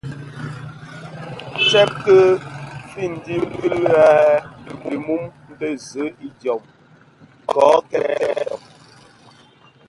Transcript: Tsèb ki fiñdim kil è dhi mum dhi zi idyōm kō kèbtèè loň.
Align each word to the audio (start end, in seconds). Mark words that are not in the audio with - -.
Tsèb 1.67 1.89
ki 2.03 2.17
fiñdim 2.91 3.43
kil 3.57 3.75
è 4.05 4.09
dhi 4.81 4.93
mum 5.05 5.23
dhi 5.57 5.69
zi 5.87 6.05
idyōm 6.27 6.61
kō 7.51 7.65
kèbtèè 7.89 8.45
loň. 8.47 8.61